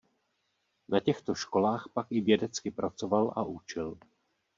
[0.89, 3.97] Na těchto školách pak i vědecky pracoval a učil.